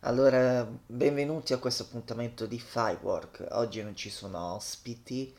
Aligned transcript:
Allora, 0.00 0.64
benvenuti 0.86 1.52
a 1.52 1.58
questo 1.58 1.82
appuntamento 1.82 2.46
di 2.46 2.60
Firework. 2.60 3.46
Oggi 3.52 3.82
non 3.82 3.96
ci 3.96 4.08
sono 4.08 4.54
ospiti, 4.54 5.34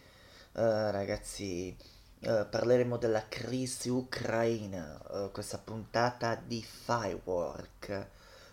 eh, 0.53 0.91
ragazzi, 0.91 1.75
eh, 2.19 2.45
parleremo 2.49 2.97
della 2.97 3.27
crisi 3.29 3.89
ucraina, 3.89 5.01
eh, 5.27 5.31
questa 5.31 5.57
puntata 5.57 6.35
di 6.35 6.61
Firework. 6.61 8.09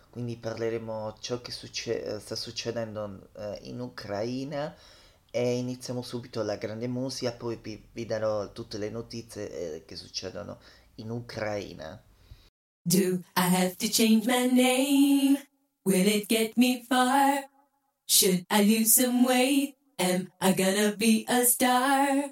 Quindi 0.09 0.37
parleremo 0.37 1.17
ciò 1.19 1.41
che 1.41 1.51
succe- 1.51 2.19
sta 2.21 2.35
succedendo 2.35 3.29
in 3.63 3.81
Ucraina 3.81 4.73
e 5.29 5.57
iniziamo 5.57 6.01
subito 6.01 6.41
la 6.43 6.55
grande 6.55 6.87
musica, 6.87 7.33
poi 7.33 7.59
vi, 7.61 7.83
vi 7.91 8.05
darò 8.05 8.51
tutte 8.53 8.77
le 8.77 8.89
notizie 8.89 9.83
che 9.85 9.95
succedono 9.97 10.59
in 10.95 11.09
Ucraina. 11.09 12.01
Do 12.85 13.23
I 13.35 13.53
have 13.53 13.75
to 13.77 13.87
change 13.89 14.25
my 14.25 14.47
name? 14.47 15.54
Will 15.85 16.07
it 16.07 16.27
get 16.27 16.57
me 16.57 16.83
far? 16.89 17.43
Should 18.07 18.45
I 18.49 18.63
lose 18.63 18.95
some 18.95 19.23
weight? 19.23 19.75
Am 19.99 20.31
I 20.41 20.51
gonna 20.53 20.95
be 20.97 21.25
a 21.29 21.45
star? 21.45 22.29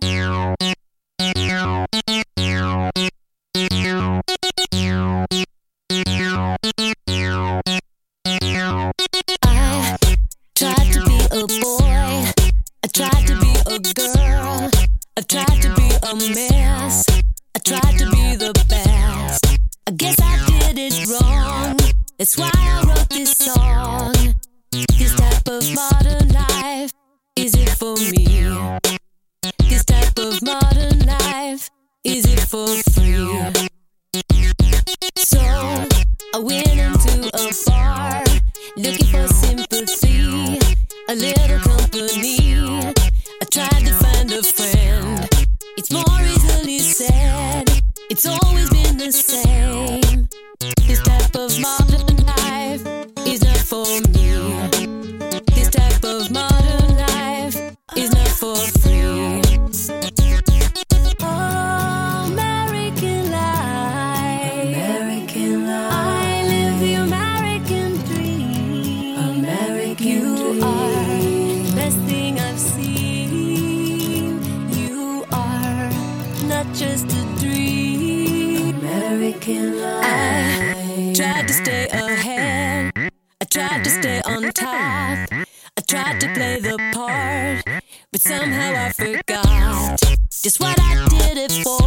Tried 85.94 86.20
to 86.20 86.28
play 86.34 86.60
the 86.60 86.76
part, 86.92 87.84
but 88.12 88.20
somehow 88.20 88.88
I 88.88 88.92
forgot 88.94 90.00
just 90.42 90.60
what 90.60 90.76
I 90.80 91.06
did 91.08 91.38
it 91.38 91.52
for 91.64 91.84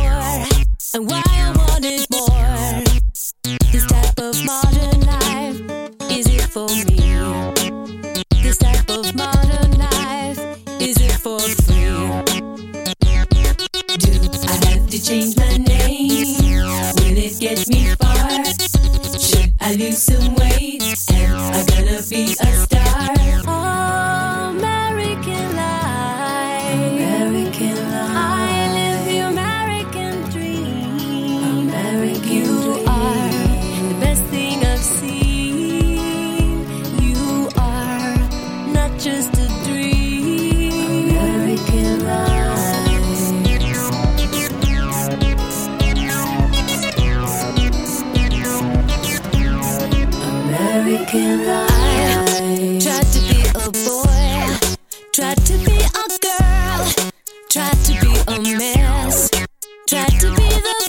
and 0.94 1.10
why 1.10 1.35
to 55.58 55.64
be 55.64 55.76
a 55.76 56.06
girl, 56.20 57.12
tried 57.48 57.72
to 57.84 57.92
be 58.00 58.12
a 58.28 58.58
mess, 58.58 59.30
tried 59.88 60.20
to 60.20 60.34
be 60.34 60.48
the 60.48 60.85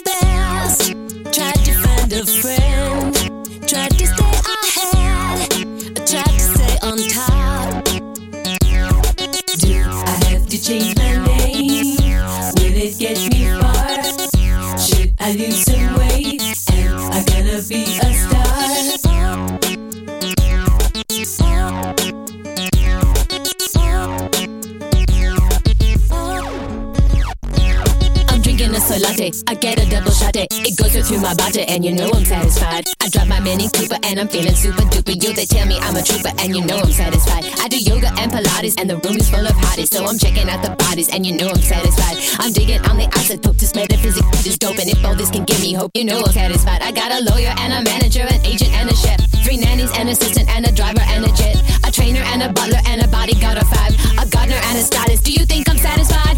Soy 28.88 29.04
latte. 29.04 29.30
I 29.46 29.54
get 29.54 29.76
a 29.76 29.84
double 29.84 30.10
shot 30.10 30.34
it. 30.34 30.48
It 30.64 30.72
goes 30.80 30.96
right 30.96 31.04
through 31.04 31.20
my 31.20 31.34
body, 31.34 31.60
and 31.68 31.84
you 31.84 31.92
know 31.92 32.08
I'm 32.08 32.24
satisfied. 32.24 32.88
I 33.04 33.10
drive 33.10 33.28
my 33.28 33.38
Mini 33.38 33.68
Cooper, 33.68 34.00
and 34.02 34.18
I'm 34.18 34.28
feeling 34.28 34.56
super 34.56 34.80
duper. 34.88 35.12
You 35.12 35.36
they 35.36 35.44
tell 35.44 35.68
me 35.68 35.76
I'm 35.76 35.92
a 35.94 36.00
trooper, 36.00 36.32
and 36.40 36.56
you 36.56 36.64
know 36.64 36.80
I'm 36.80 36.88
satisfied. 36.90 37.44
I 37.60 37.68
do 37.68 37.76
yoga 37.76 38.08
and 38.16 38.32
Pilates, 38.32 38.80
and 38.80 38.88
the 38.88 38.96
room 39.04 39.20
is 39.20 39.28
full 39.28 39.44
of 39.44 39.52
hotties, 39.60 39.92
so 39.92 40.06
I'm 40.06 40.16
checking 40.16 40.48
out 40.48 40.64
the 40.64 40.72
bodies, 40.80 41.12
and 41.12 41.26
you 41.26 41.36
know 41.36 41.52
I'm 41.52 41.60
satisfied. 41.60 42.16
I'm 42.40 42.50
digging 42.50 42.80
on 42.88 42.96
the 42.96 43.04
isotope, 43.12 43.58
this 43.58 43.74
metaphysics 43.74 44.46
is 44.46 44.56
dope, 44.56 44.78
and 44.78 44.88
if 44.88 45.04
all 45.04 45.14
this 45.14 45.28
can 45.28 45.44
give 45.44 45.60
me 45.60 45.74
hope, 45.74 45.90
you 45.92 46.06
know 46.06 46.24
I'm 46.24 46.32
satisfied. 46.32 46.80
I 46.80 46.90
got 46.90 47.12
a 47.12 47.20
lawyer 47.28 47.52
and 47.60 47.76
a 47.76 47.82
manager, 47.84 48.24
an 48.24 48.40
agent 48.46 48.72
and 48.72 48.88
a 48.88 48.96
chef, 48.96 49.20
three 49.44 49.58
nannies, 49.58 49.92
an 49.98 50.08
assistant, 50.08 50.48
and 50.48 50.64
a 50.64 50.72
driver 50.72 51.04
and 51.12 51.26
a 51.28 51.32
jet, 51.36 51.60
a 51.84 51.92
trainer 51.92 52.24
and 52.32 52.42
a 52.42 52.48
butler 52.54 52.80
and 52.86 53.04
a 53.04 53.08
bodyguard 53.08 53.58
of 53.58 53.68
five, 53.68 53.92
a 54.16 54.24
gardener 54.32 54.56
and 54.64 54.78
a 54.78 54.82
stylist. 54.82 55.24
Do 55.24 55.32
you 55.32 55.44
think 55.44 55.68
I'm 55.68 55.76
satisfied? 55.76 56.37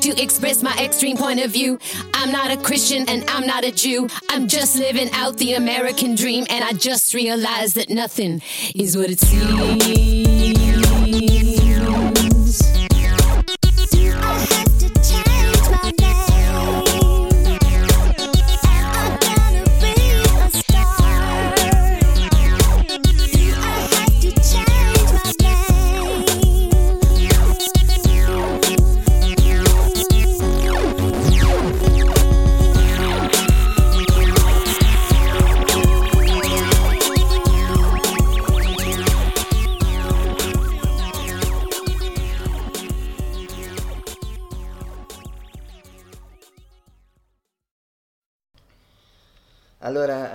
To 0.00 0.22
express 0.22 0.62
my 0.62 0.74
extreme 0.78 1.18
point 1.18 1.40
of 1.44 1.50
view. 1.50 1.78
I'm 2.14 2.32
not 2.32 2.50
a 2.50 2.56
Christian 2.56 3.06
and 3.08 3.28
I'm 3.28 3.46
not 3.46 3.64
a 3.64 3.70
Jew. 3.70 4.08
I'm 4.30 4.48
just 4.48 4.76
living 4.76 5.10
out 5.12 5.36
the 5.36 5.54
American 5.54 6.14
dream, 6.14 6.46
and 6.48 6.64
I 6.64 6.72
just 6.72 7.12
realized 7.12 7.74
that 7.74 7.90
nothing 7.90 8.40
is 8.74 8.96
what 8.96 9.10
it 9.10 9.20
seems. 9.20 10.59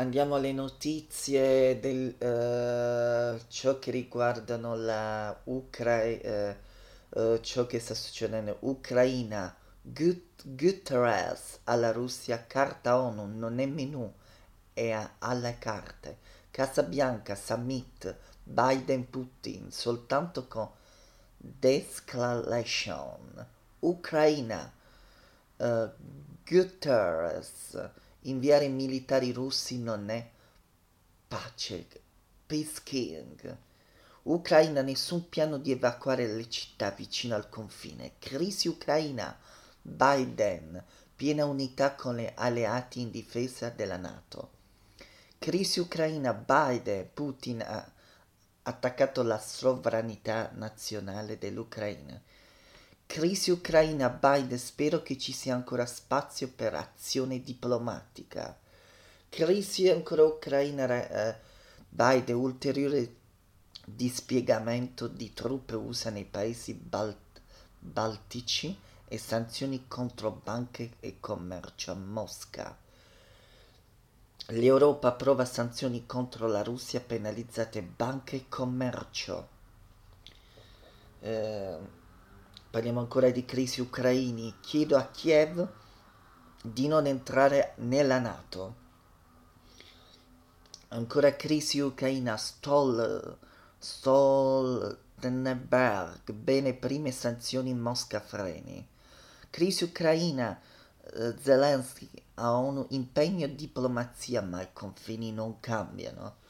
Andiamo 0.05 0.35
alle 0.35 0.51
notizie 0.53 1.79
del 1.79 2.15
eh, 2.17 3.39
ciò 3.47 3.79
che 3.79 3.91
riguardano 3.91 4.75
la 4.75 5.37
Ucraina, 5.45 6.55
ciò 7.41 7.65
che 7.65 7.79
sta 7.79 7.93
succedendo 7.93 8.51
in 8.51 8.57
Ucraina. 8.61 9.55
Gut- 9.81 10.43
Guterres 10.45 11.59
alla 11.65 11.91
Russia, 11.91 12.45
carta 12.47 12.99
ONU, 12.99 13.37
non 13.37 13.59
è 13.59 13.65
menù, 13.65 14.11
è 14.73 14.91
a- 14.91 15.15
alle 15.19 15.57
carte. 15.59 16.17
Casa 16.51 16.83
Bianca, 16.83 17.35
summit, 17.35 18.15
Biden, 18.43 19.09
Putin, 19.09 19.71
soltanto 19.71 20.47
con 20.47 20.69
de-escalation. 21.37 23.45
Ucraina, 23.79 24.71
eh, 25.57 25.89
Guterres, 26.45 27.89
inviare 28.27 28.67
militari 28.67 29.31
russi 29.31 29.79
non 29.79 30.09
è 30.09 30.29
pace, 31.27 31.87
peacekeeping. 32.45 33.57
Ucraina, 34.23 34.81
nessun 34.81 35.29
piano 35.29 35.57
di 35.57 35.71
evacuare 35.71 36.27
le 36.27 36.49
città 36.49 36.91
vicino 36.91 37.35
al 37.35 37.49
confine. 37.49 38.13
Crisi 38.17 38.67
ucraina, 38.67 39.37
Biden, 39.81 40.83
piena 41.15 41.45
unità 41.45 41.93
con 41.93 42.17
gli 42.17 42.27
alleati 42.33 43.01
in 43.01 43.11
difesa 43.11 43.69
della 43.69 43.97
Nato. 43.97 44.51
Crisi 45.37 45.79
ucraina, 45.79 46.33
Biden, 46.33 47.09
Putin 47.13 47.61
ha 47.61 47.91
attaccato 48.63 49.21
la 49.21 49.39
sovranità 49.39 50.49
nazionale 50.55 51.37
dell'Ucraina. 51.37 52.19
Crisi 53.07 53.51
ucraina, 53.51 54.09
Biden, 54.09 54.57
spero 54.57 55.01
che 55.01 55.17
ci 55.17 55.31
sia 55.31 55.55
ancora 55.55 55.85
spazio 55.85 56.49
per 56.49 56.73
azione 56.73 57.41
diplomatica. 57.41 58.57
Crisi 59.29 59.89
ancora 59.89 60.23
ucraina, 60.23 60.85
ra- 60.85 61.09
eh, 61.09 61.39
Biden, 61.87 62.35
ulteriore 62.35 63.15
dispiegamento 63.85 65.07
di 65.07 65.31
truppe 65.31 65.75
USA 65.75 66.09
nei 66.09 66.25
paesi 66.25 66.73
bal- 66.73 67.15
baltici 67.79 68.77
e 69.07 69.17
sanzioni 69.17 69.85
contro 69.87 70.31
banche 70.31 70.93
e 70.99 71.19
commercio 71.19 71.91
a 71.91 71.95
Mosca. 71.95 72.77
L'Europa 74.49 75.09
approva 75.09 75.45
sanzioni 75.45 76.05
contro 76.05 76.47
la 76.47 76.63
Russia 76.63 76.99
penalizzate 76.99 77.81
banche 77.81 78.35
e 78.35 78.45
commercio. 78.49 79.47
Eh, 81.21 81.77
parliamo 82.75 82.99
ancora 82.99 83.29
di 83.29 83.45
crisi 83.45 83.79
ucraini. 83.79 84.55
Chiedo 84.59 84.97
a 84.97 85.05
Kiev 85.05 85.65
di 86.61 86.89
non 86.89 87.05
entrare 87.05 87.71
nella 87.77 88.19
Nato. 88.19 88.75
Ancora 90.89 91.37
crisi 91.37 91.79
ucraina. 91.79 92.35
Stol, 92.35 93.37
Stoltenberg. 93.77 96.33
Bene, 96.33 96.73
prime 96.73 97.11
sanzioni 97.11 97.73
Mosca 97.73 98.19
freni. 98.19 98.85
Crisi 99.49 99.85
ucraina. 99.85 100.59
eh, 101.13 101.33
Zelensky 101.41 102.09
a 102.33 102.57
ONU 102.57 102.87
impegno 102.89 103.47
diplomazia, 103.47 104.41
ma 104.41 104.61
i 104.61 104.67
confini 104.73 105.31
non 105.31 105.61
cambiano. 105.61 106.43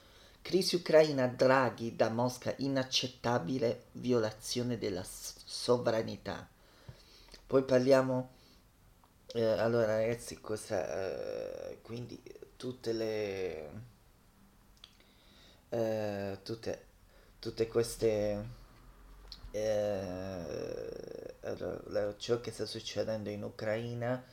Crisi 0.46 0.76
ucraina, 0.76 1.26
Draghi 1.26 1.96
da 1.96 2.10
Mosca, 2.10 2.54
inaccettabile 2.58 3.86
violazione 3.94 4.78
della 4.78 5.04
sovranità. 5.04 6.48
Poi 7.48 7.64
parliamo, 7.64 8.30
eh, 9.34 9.42
allora 9.44 9.98
ragazzi, 9.98 10.40
cosa, 10.40 11.72
eh, 11.72 11.80
quindi 11.82 12.22
tutte 12.58 12.94
le, 12.94 13.70
eh, 15.70 16.38
tutte, 16.44 16.86
tutte 17.40 17.68
queste, 17.68 18.46
eh, 19.50 21.36
allora, 21.42 22.16
ciò 22.18 22.40
che 22.40 22.52
sta 22.52 22.68
succedendo 22.68 23.32
in 23.32 23.42
Ucraina, 23.42 24.24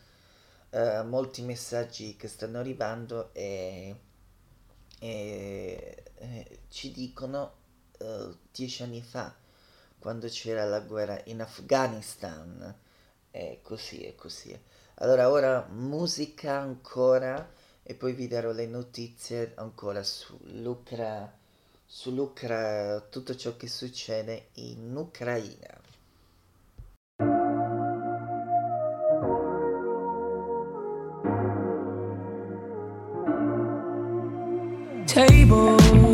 eh, 0.68 1.02
molti 1.04 1.40
messaggi 1.40 2.16
che 2.16 2.28
stanno 2.28 2.58
arrivando 2.58 3.32
e, 3.32 3.96
e, 5.02 6.04
eh, 6.14 6.58
ci 6.68 6.92
dicono 6.92 7.54
eh, 7.98 8.36
dieci 8.52 8.84
anni 8.84 9.02
fa, 9.02 9.34
quando 9.98 10.28
c'era 10.28 10.64
la 10.64 10.78
guerra 10.78 11.20
in 11.24 11.40
Afghanistan, 11.40 12.72
è 13.28 13.58
così, 13.62 14.04
è 14.04 14.14
così. 14.14 14.56
Allora, 14.96 15.28
ora 15.28 15.66
musica 15.70 16.60
ancora 16.60 17.50
e 17.82 17.94
poi 17.94 18.12
vi 18.12 18.28
darò 18.28 18.52
le 18.52 18.66
notizie 18.66 19.54
ancora 19.56 20.04
sull'Ucra, 20.04 21.36
sull'Ucra, 21.84 23.00
tutto 23.00 23.34
ciò 23.34 23.56
che 23.56 23.66
succede 23.66 24.50
in 24.54 24.94
Ucraina. 24.94 25.81
table. 35.12 36.11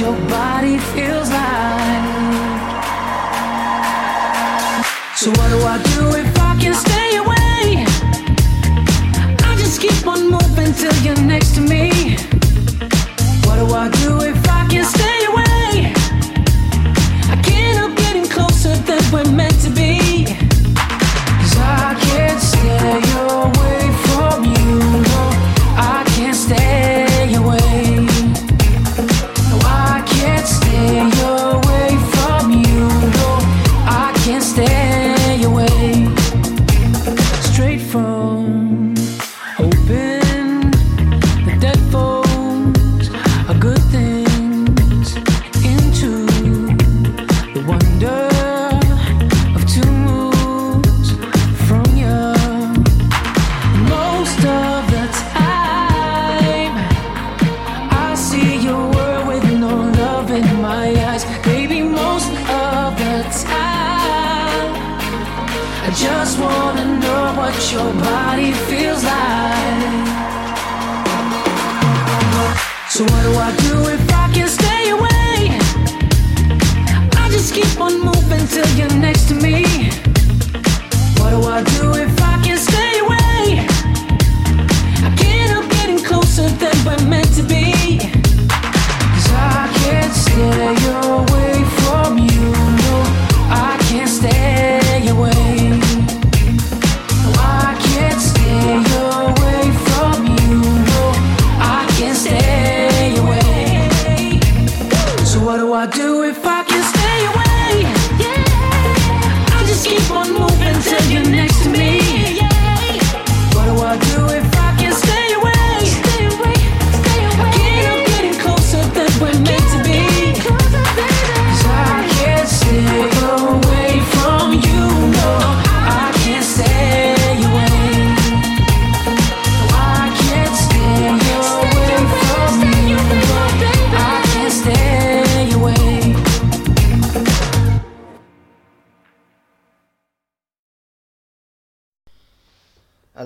Your 0.00 0.16
body 0.30 0.78
feels 0.78 1.28
like. 1.28 2.00
So 5.14 5.28
what 5.28 5.48
do 5.50 5.58
I 5.60 5.76
do 5.92 6.16
if 6.16 6.38
I 6.38 6.56
can 6.58 6.72
stay 6.72 7.16
away? 7.16 7.84
I 9.44 9.56
just 9.58 9.78
keep 9.78 10.06
on 10.06 10.30
moving 10.30 10.72
till 10.72 10.96
you're 11.04 11.20
next 11.20 11.54
to 11.56 11.60
me. 11.60 12.16
What 13.44 13.56
do 13.56 13.66
I 13.74 13.90
do 14.00 14.22
if 14.22 14.48
I 14.48 14.66
can 14.70 14.84
stay 14.86 15.19
your 67.72 67.92
body 67.92 68.50
feels 68.50 69.04
like. 69.04 69.90
So, 72.88 73.04
what 73.04 73.22
do 73.22 73.32
I 73.38 73.54
do 73.68 73.88
if 73.88 74.12
I 74.12 74.28
can 74.34 74.48
stay 74.48 74.90
away? 74.90 75.58
I 77.22 77.28
just 77.30 77.54
keep 77.54 77.80
on 77.80 78.00
moving 78.00 78.44
till 78.48 78.66
you're 78.76 78.98
next 78.98 79.28
to 79.28 79.34
me. 79.34 79.64
What 81.18 81.30
do 81.30 81.40
I 81.48 81.62
do 81.78 81.94
if 81.94 82.09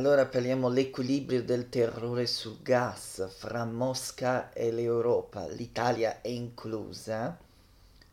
Allora 0.05 0.27
parliamo 0.27 0.69
l'equilibrio 0.69 1.43
del 1.43 1.71
terrore 1.71 2.27
sul 2.27 2.61
gas 2.61 3.27
fra 3.39 3.65
Mosca 3.65 4.53
e 4.53 4.71
l'Europa, 4.71 5.49
l'Italia 5.49 6.21
è 6.21 6.29
inclusa. 6.29 7.39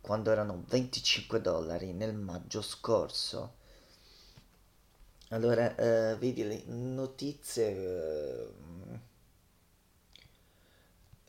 quando 0.00 0.30
erano 0.30 0.62
25 0.68 1.40
dollari 1.40 1.92
nel 1.92 2.14
maggio 2.14 2.62
scorso. 2.62 3.54
Allora, 5.30 5.74
eh, 5.76 6.16
vedi 6.16 6.42
le 6.44 6.62
notizie. 6.66 7.68
eh, 7.70 9.00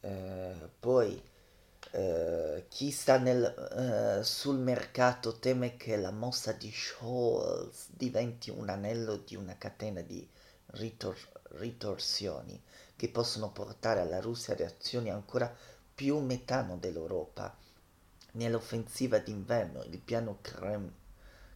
eh, 0.02 0.70
poi, 0.80 1.22
chi 2.70 2.92
sta 2.92 3.18
nel, 3.18 4.20
eh, 4.20 4.24
sul 4.24 4.58
mercato 4.58 5.40
teme 5.40 5.78
che 5.78 5.96
la 5.98 6.12
mossa 6.12 6.52
di 6.52 6.72
Scholz 6.72 7.88
diventi 7.92 8.50
un 8.50 8.70
anello 8.70 9.18
di 9.18 9.36
una 9.36 9.58
catena 9.58 10.02
di 10.02 10.28
ritor- 10.74 11.42
ritorsioni 11.58 12.62
che 12.96 13.10
possono 13.10 13.52
portare 13.52 14.02
alla 14.02 14.20
Russia 14.20 14.56
reazioni 14.56 15.10
ancora 15.10 15.48
più 15.48 15.56
metano 16.22 16.78
dell'Europa. 16.78 17.56
Nell'offensiva 18.34 19.18
d'inverno 19.18 19.84
il 19.84 19.98
piano 19.98 20.38
Krem- 20.42 20.92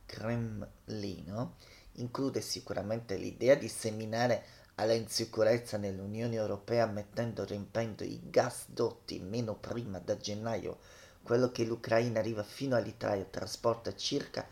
Cremlino 0.08 1.56
include 1.94 2.42
sicuramente 2.42 3.18
l'idea 3.18 3.54
di 3.54 3.68
seminare 3.68 4.44
alla 4.76 4.94
insicurezza 4.94 5.78
nell'Unione 5.78 6.36
Europea 6.36 6.88
mettendo 6.88 7.44
a 7.44 7.46
rimpento 7.46 8.04
i 8.04 8.20
gasdotti 8.30 9.20
meno 9.20 9.54
prima 9.56 10.00
da 10.00 10.18
gennaio. 10.18 10.80
Quello 11.22 11.52
che 11.52 11.64
l'Ucraina 11.64 12.20
arriva 12.20 12.42
fino 12.42 12.76
all'Italia 12.76 13.26
trasporta 13.30 13.96
circa 13.96 14.48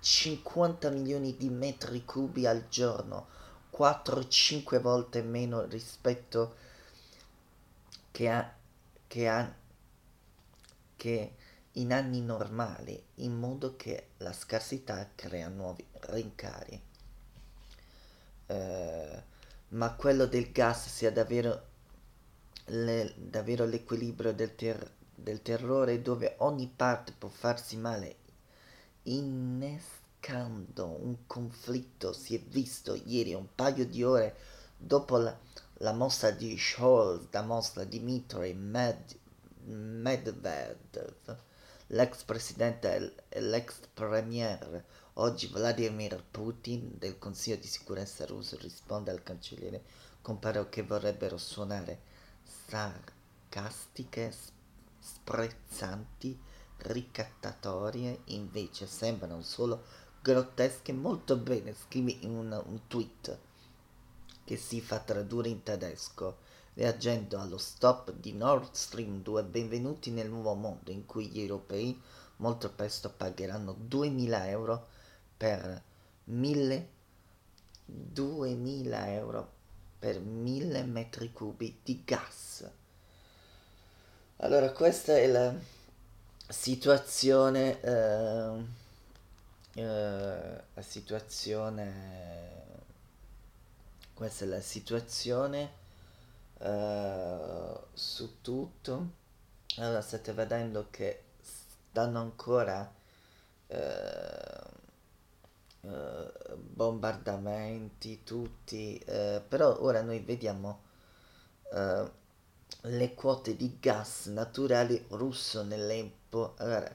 50 0.00 0.90
milioni 0.90 1.34
di 1.36 1.48
metri 1.48 2.04
cubi 2.04 2.46
al 2.46 2.68
giorno, 2.68 3.28
4-5 3.74 4.80
volte 4.80 5.22
meno 5.22 5.64
rispetto 5.64 6.56
che, 8.10 8.28
a, 8.28 8.54
che, 9.10 9.26
a, 9.26 9.52
che 10.94 11.34
in 11.72 11.92
anni 11.92 12.20
normali, 12.20 13.02
in 13.16 13.36
modo 13.36 13.74
che 13.74 14.10
la 14.18 14.32
scarsità 14.32 15.10
crea 15.16 15.48
nuovi 15.48 15.84
rincari. 16.02 16.80
Eh, 18.46 19.22
ma 19.70 19.94
quello 19.94 20.26
del 20.26 20.52
gas 20.52 20.88
sia 20.88 21.10
davvero, 21.10 21.66
le- 22.66 23.12
davvero 23.16 23.64
l'equilibrio 23.64 24.32
del, 24.32 24.54
ter- 24.54 24.90
del 25.12 25.42
terrore 25.42 26.02
dove 26.02 26.36
ogni 26.38 26.68
parte 26.68 27.12
può 27.18 27.28
farsi 27.28 27.76
male 27.76 28.16
innescando 29.04 30.86
un 30.86 31.26
conflitto 31.26 32.12
si 32.12 32.36
è 32.36 32.40
visto 32.40 32.94
ieri 33.06 33.34
un 33.34 33.46
paio 33.54 33.86
di 33.86 34.02
ore 34.04 34.36
dopo 34.76 35.16
la, 35.16 35.36
la 35.82 35.92
mossa 35.92 36.30
di 36.30 36.58
Scholz 36.58 37.28
da 37.30 37.40
Mosca 37.40 37.84
Dmitry 37.84 38.52
Med- 38.52 39.16
Medvedev 39.64 41.38
l'ex 41.86 42.22
presidente 42.24 43.14
e 43.30 43.40
l'ex 43.40 43.80
premier 43.94 44.84
oggi 45.14 45.46
Vladimir 45.46 46.22
Putin 46.30 46.98
del 46.98 47.18
Consiglio 47.18 47.56
di 47.56 47.66
sicurezza 47.66 48.26
russo 48.26 48.58
risponde 48.58 49.10
al 49.10 49.22
cancelliere 49.22 49.82
con 50.20 50.38
parole 50.38 50.68
che 50.68 50.82
vorrebbero 50.82 51.38
suonare 51.38 52.00
sarcastiche, 52.68 54.34
sprezzanti, 54.98 56.38
ricattatorie, 56.76 58.20
invece 58.26 58.86
sembrano 58.86 59.40
solo 59.40 59.82
grottesche 60.20 60.92
molto 60.92 61.36
bene, 61.36 61.74
scrive 61.74 62.18
in 62.20 62.36
un, 62.36 62.62
un 62.66 62.86
tweet 62.86 63.38
che 64.50 64.56
si 64.56 64.80
fa 64.80 64.98
tradurre 64.98 65.48
in 65.48 65.62
tedesco, 65.62 66.38
reagendo 66.74 67.38
allo 67.38 67.56
stop 67.56 68.10
di 68.10 68.32
Nord 68.32 68.72
Stream 68.72 69.22
2, 69.22 69.44
benvenuti 69.44 70.10
nel 70.10 70.28
nuovo 70.28 70.54
mondo 70.54 70.90
in 70.90 71.06
cui 71.06 71.28
gli 71.28 71.40
europei 71.40 71.96
molto 72.38 72.68
presto 72.68 73.10
pagheranno 73.10 73.76
2000 73.78 74.48
euro 74.48 74.88
per 75.36 75.80
1000 76.24 76.88
2000 77.84 79.12
euro 79.12 79.52
per 80.00 80.18
1000 80.18 80.82
metri 80.82 81.30
cubi 81.30 81.78
di 81.84 82.02
gas. 82.04 82.68
Allora, 84.38 84.72
questa 84.72 85.16
è 85.16 85.28
la 85.28 85.54
situazione, 86.48 87.80
eh, 87.80 88.64
eh, 89.74 90.62
la 90.74 90.82
situazione, 90.82 92.69
questa 94.20 94.44
è 94.44 94.48
la 94.48 94.60
situazione 94.60 95.72
eh, 96.58 97.80
su 97.94 98.42
tutto. 98.42 99.12
Allora, 99.78 100.02
state 100.02 100.34
vedendo 100.34 100.88
che 100.90 101.22
stanno 101.40 102.20
ancora 102.20 102.92
eh, 103.66 104.60
eh, 105.80 106.32
bombardamenti, 106.54 108.22
tutti, 108.22 109.02
però 109.06 109.80
ora 109.80 110.02
noi 110.02 110.20
vediamo 110.20 110.82
le 112.82 113.14
quote 113.14 113.56
di 113.56 113.78
gas 113.80 114.26
naturali 114.26 115.02
russo 115.12 115.62
nell'Empo. 115.62 116.56
Allora, 116.58 116.94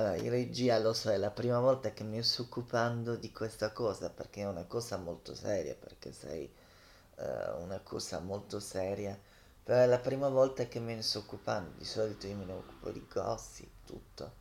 allora, 0.00 0.16
in 0.22 0.30
regia 0.30 0.78
lo 0.78 0.92
so, 0.92 1.10
è 1.10 1.16
la 1.16 1.30
prima 1.30 1.58
volta 1.60 1.92
che 1.92 2.02
mi 2.04 2.22
sto 2.22 2.42
occupando 2.42 3.16
di 3.16 3.30
questa 3.32 3.72
cosa 3.72 4.10
perché 4.10 4.42
è 4.42 4.46
una 4.46 4.64
cosa 4.64 4.96
molto 4.96 5.34
seria, 5.34 5.74
perché 5.74 6.12
sei 6.12 6.50
eh, 7.18 7.50
una 7.60 7.80
cosa 7.80 8.20
molto 8.20 8.60
seria, 8.60 9.18
Però 9.64 9.78
è 9.80 9.86
la 9.86 9.98
prima 9.98 10.28
volta 10.28 10.66
che 10.66 10.80
me 10.80 10.94
ne 10.94 11.02
sto 11.02 11.20
occupando, 11.20 11.72
di 11.78 11.84
solito 11.84 12.26
io 12.26 12.36
me 12.36 12.44
ne 12.46 12.52
occupo 12.52 12.90
di 12.90 13.06
gossip, 13.12 13.70
tutto. 13.86 14.32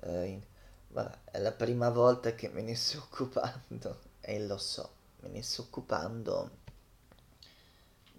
Eh, 0.00 0.26
in- 0.26 0.42
vabbè, 0.88 1.18
è 1.32 1.38
la 1.40 1.52
prima 1.52 1.90
volta 1.90 2.34
che 2.34 2.48
me 2.48 2.62
ne 2.62 2.74
sto 2.76 2.98
occupando 2.98 4.00
e 4.20 4.40
lo 4.46 4.58
so, 4.58 4.90
me 5.20 5.28
ne 5.30 5.42
sto 5.42 5.62
occupando, 5.62 6.50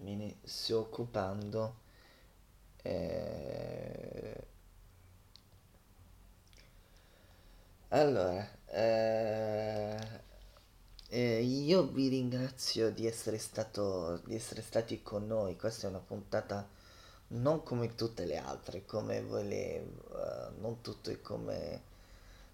me 0.03 0.15
ne 0.15 0.35
sto 0.43 0.79
occupando. 0.79 1.61
eh, 2.83 4.35
Allora, 7.93 8.47
eh, 8.67 9.97
eh, 11.09 11.41
io 11.41 11.83
vi 11.87 12.07
ringrazio 12.07 12.89
di 12.89 13.05
essere 13.05 13.37
stato, 13.37 14.21
di 14.25 14.33
essere 14.35 14.61
stati 14.61 15.01
con 15.01 15.27
noi. 15.27 15.57
Questa 15.57 15.87
è 15.87 15.89
una 15.89 15.99
puntata 15.99 16.65
non 17.29 17.63
come 17.63 17.95
tutte 17.95 18.25
le 18.25 18.37
altre, 18.37 18.85
come 18.85 19.21
voi 19.21 19.47
le, 19.47 19.75
eh, 19.75 19.85
non 20.59 20.79
tutte 20.81 21.21
come 21.21 21.81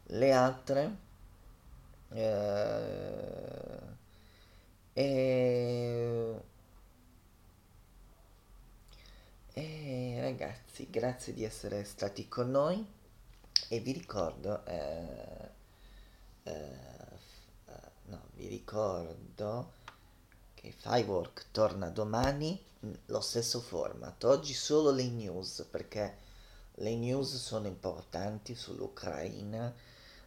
le 0.05 0.31
altre. 0.31 0.97
Eh, 2.09 3.79
e, 4.93 6.41
e 9.53 10.17
ragazzi, 10.21 10.89
grazie 10.89 11.33
di 11.33 11.43
essere 11.43 11.83
stati 11.83 12.27
con 12.27 12.49
noi 12.49 12.95
e 13.69 13.79
vi 13.79 13.91
ricordo, 13.91 14.65
eh, 14.65 15.49
eh, 16.43 16.51
eh, 16.51 17.91
no, 18.05 18.21
vi 18.35 18.47
ricordo 18.47 19.73
che 20.53 20.73
Firework 20.77 21.47
torna 21.51 21.89
domani, 21.89 22.59
mh, 22.79 22.91
lo 23.07 23.19
stesso 23.21 23.59
format. 23.59 24.23
Oggi 24.23 24.53
solo 24.53 24.91
le 24.91 25.07
news, 25.09 25.65
perché 25.69 26.17
le 26.75 26.95
news 26.95 27.35
sono 27.35 27.67
importanti 27.67 28.55
sull'Ucraina, 28.55 29.73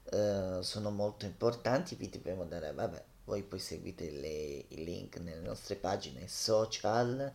eh, 0.05 0.59
sono 0.61 0.91
molto 0.91 1.25
importanti, 1.25 1.95
vi 1.95 2.09
dobbiamo 2.09 2.45
dare, 2.45 2.73
vabbè, 2.73 3.05
voi 3.25 3.43
poi 3.43 3.59
seguite 3.59 4.11
le- 4.11 4.65
i 4.69 4.85
link 4.85 5.17
nelle 5.19 5.41
nostre 5.41 5.77
pagine 5.77 6.27
social, 6.29 7.33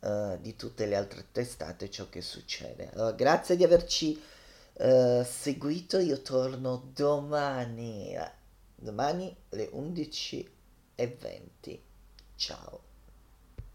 eh, 0.00 0.38
di 0.40 0.56
tutte 0.56 0.86
le 0.86 0.96
altre 0.96 1.26
testate, 1.32 1.90
ciò 1.90 2.08
che 2.08 2.20
succede. 2.20 2.90
Allora, 2.92 3.12
grazie 3.12 3.56
di 3.56 3.64
averci 3.64 4.20
eh, 4.78 5.24
seguito, 5.24 5.98
io 5.98 6.20
torno 6.22 6.90
domani, 6.94 8.14
domani 8.74 9.34
alle 9.50 9.68
11.20. 9.72 11.80
Ciao. 12.36 12.85